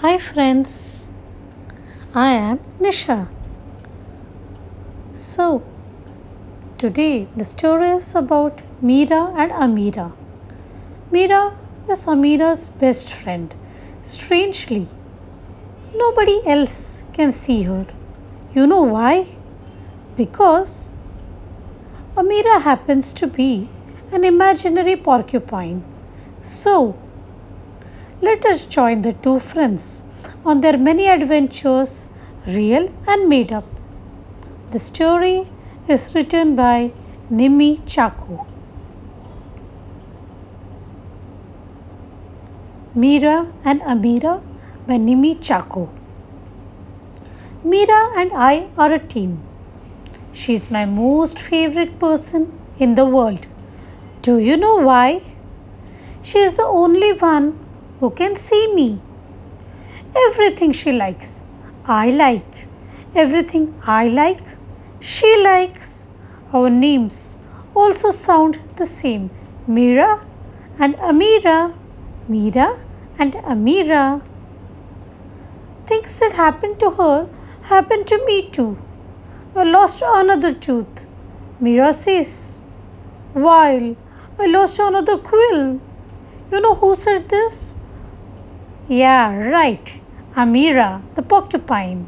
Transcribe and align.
Hi 0.00 0.18
friends, 0.18 1.06
I 2.14 2.32
am 2.32 2.58
Nisha. 2.78 3.30
So, 5.14 5.62
today 6.76 7.28
the 7.34 7.46
story 7.46 7.88
is 7.92 8.14
about 8.14 8.60
Meera 8.82 9.20
and 9.38 9.50
Ameera. 9.52 10.12
Meera 11.10 11.54
is 11.88 12.04
Ameera's 12.04 12.68
best 12.68 13.10
friend. 13.10 13.54
Strangely, 14.02 14.86
nobody 15.94 16.42
else 16.44 17.02
can 17.14 17.32
see 17.32 17.62
her. 17.62 17.86
You 18.52 18.66
know 18.66 18.82
why? 18.82 19.26
Because 20.14 20.90
Ameera 22.18 22.60
happens 22.60 23.14
to 23.14 23.26
be 23.26 23.70
an 24.12 24.24
imaginary 24.24 24.96
porcupine. 24.96 25.82
So, 26.42 26.98
let 28.22 28.46
us 28.46 28.64
join 28.64 29.02
the 29.02 29.12
two 29.12 29.38
friends 29.38 30.02
on 30.44 30.60
their 30.62 30.78
many 30.78 31.06
adventures, 31.06 32.06
real 32.46 32.88
and 33.06 33.28
made 33.28 33.52
up. 33.52 33.64
The 34.70 34.78
story 34.78 35.46
is 35.86 36.14
written 36.14 36.56
by 36.56 36.92
Nimi 37.30 37.82
Chaku. 37.84 38.46
Meera 42.96 43.52
and 43.64 43.82
Ameera 43.82 44.40
by 44.86 44.96
Nimi 44.96 45.38
Chaku. 45.38 45.86
Meera 47.64 48.00
and 48.16 48.30
I 48.34 48.68
are 48.78 48.92
a 48.92 48.98
team. 48.98 49.42
She 50.32 50.54
is 50.54 50.70
my 50.70 50.86
most 50.86 51.38
favorite 51.38 51.98
person 51.98 52.58
in 52.78 52.94
the 52.94 53.04
world. 53.04 53.46
Do 54.22 54.38
you 54.38 54.56
know 54.56 54.76
why? 54.76 55.20
She 56.22 56.38
is 56.38 56.56
the 56.56 56.66
only 56.66 57.12
one 57.12 57.65
who 58.00 58.10
can 58.10 58.36
see 58.36 58.74
me. 58.74 59.00
Everything 60.28 60.72
she 60.72 60.92
likes, 60.92 61.44
I 61.86 62.10
like. 62.10 62.66
Everything 63.14 63.74
I 63.86 64.08
like, 64.08 64.44
she 65.00 65.42
likes. 65.42 66.08
Our 66.52 66.68
names 66.70 67.38
also 67.74 68.10
sound 68.10 68.58
the 68.76 68.86
same 68.86 69.30
Meera 69.68 70.20
and 70.78 70.94
Ameera, 70.96 71.72
Meera 72.28 72.68
and 73.18 73.32
Ameera. 73.34 74.22
Things 75.86 76.18
that 76.20 76.32
happened 76.34 76.78
to 76.80 76.90
her 76.90 77.28
happened 77.62 78.06
to 78.08 78.24
me 78.26 78.50
too. 78.50 78.76
I 79.54 79.64
lost 79.64 80.02
another 80.06 80.52
tooth. 80.52 81.06
Meera 81.62 81.94
says. 81.94 82.60
While 83.32 83.96
I 84.38 84.46
lost 84.46 84.78
another 84.78 85.16
quill. 85.18 85.80
You 86.52 86.60
know 86.60 86.74
who 86.74 86.94
said 86.94 87.28
this? 87.28 87.74
Yeah, 88.88 89.36
right. 89.48 90.00
Ameera, 90.36 91.02
the 91.16 91.22
porcupine. 91.22 92.06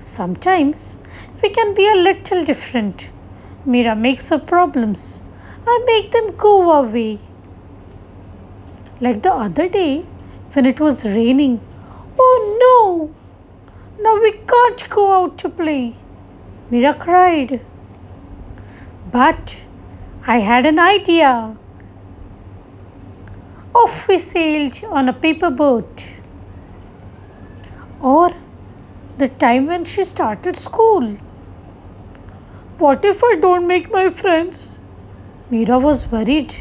Sometimes 0.00 0.96
we 1.40 1.50
can 1.50 1.74
be 1.74 1.86
a 1.88 1.94
little 1.94 2.42
different. 2.44 3.08
Meera 3.64 3.96
makes 3.96 4.28
her 4.30 4.38
problems. 4.40 5.22
I 5.64 5.84
make 5.86 6.10
them 6.10 6.36
go 6.36 6.72
away. 6.72 7.20
Like 9.00 9.22
the 9.22 9.32
other 9.32 9.68
day 9.68 10.04
when 10.52 10.66
it 10.66 10.80
was 10.80 11.04
raining. 11.04 11.60
Oh 12.18 12.36
no! 12.64 14.02
Now 14.02 14.20
we 14.20 14.32
can't 14.32 14.88
go 14.90 15.12
out 15.12 15.38
to 15.38 15.48
play. 15.48 15.94
Meera 16.72 16.98
cried. 16.98 17.60
But 19.12 19.64
I 20.26 20.38
had 20.38 20.66
an 20.66 20.80
idea. 20.80 21.56
Off 23.74 24.08
we 24.08 24.18
sailed 24.18 24.78
on 24.90 25.08
a 25.08 25.12
paper 25.12 25.50
boat. 25.50 26.06
Or 28.00 28.32
the 29.18 29.28
time 29.28 29.66
when 29.66 29.84
she 29.84 30.04
started 30.04 30.56
school. 30.56 31.16
What 32.78 33.04
if 33.04 33.22
I 33.24 33.36
don't 33.40 33.66
make 33.66 33.90
my 33.90 34.08
friends? 34.08 34.78
Meera 35.50 35.80
was 35.80 36.06
worried. 36.10 36.54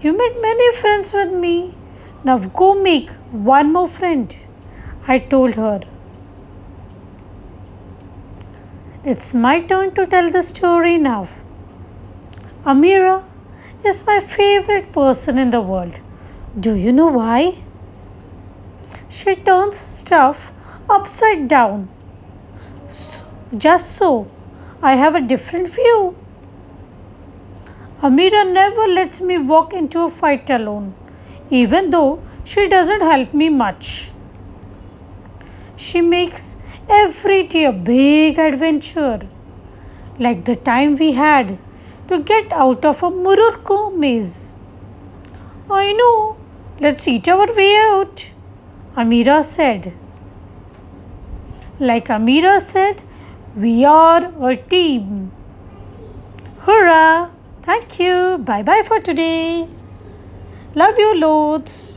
You 0.00 0.16
made 0.16 0.40
many 0.40 0.72
friends 0.76 1.12
with 1.12 1.32
me. 1.32 1.74
Now 2.22 2.38
go 2.38 2.74
make 2.74 3.10
one 3.32 3.72
more 3.72 3.88
friend. 3.88 4.36
I 5.08 5.18
told 5.18 5.54
her. 5.54 5.80
It's 9.04 9.32
my 9.34 9.60
turn 9.60 9.94
to 9.94 10.06
tell 10.06 10.30
the 10.30 10.42
story 10.42 10.98
now. 10.98 11.28
Ameera 12.64 13.22
is 13.84 14.04
my 14.06 14.20
favorite 14.20 14.92
person 14.92 15.38
in 15.38 15.50
the 15.50 15.60
world. 15.60 16.00
Do 16.58 16.74
you 16.74 16.92
know 16.92 17.08
why? 17.08 17.58
She 19.08 19.34
turns 19.36 19.76
stuff 19.76 20.52
upside 20.88 21.48
down. 21.48 21.88
Just 23.56 23.92
so 23.92 24.28
I 24.82 24.94
have 24.96 25.14
a 25.14 25.20
different 25.20 25.70
view. 25.70 26.16
Ameera 28.02 28.44
never 28.52 28.86
lets 28.86 29.20
me 29.20 29.38
walk 29.38 29.72
into 29.72 30.02
a 30.04 30.08
fight 30.08 30.50
alone, 30.50 30.94
even 31.50 31.90
though 31.90 32.22
she 32.44 32.68
doesn't 32.68 33.00
help 33.00 33.32
me 33.32 33.48
much. 33.48 34.10
She 35.76 36.00
makes 36.00 36.56
every 36.88 37.44
day 37.44 37.64
a 37.64 37.72
big 37.72 38.38
adventure, 38.38 39.20
like 40.18 40.44
the 40.44 40.56
time 40.56 40.96
we 40.96 41.12
had 41.12 41.58
to 42.08 42.18
get 42.20 42.52
out 42.52 42.84
of 42.84 43.02
a 43.02 43.10
Murukku 43.10 43.96
maze. 43.96 44.58
I 45.70 45.92
know, 45.92 46.36
let's 46.80 47.08
eat 47.08 47.28
our 47.28 47.46
way 47.56 47.76
out, 47.76 48.30
Ameera 48.96 49.42
said. 49.42 49.92
Like 51.78 52.06
Ameera 52.08 52.60
said, 52.60 53.02
we 53.56 53.84
are 53.84 54.50
a 54.50 54.56
team. 54.56 55.32
Hurrah! 56.60 57.30
Thank 57.62 57.98
you. 57.98 58.38
Bye 58.38 58.62
bye 58.62 58.82
for 58.86 59.00
today. 59.00 59.68
Love 60.76 60.98
you 60.98 61.18
loads. 61.18 61.95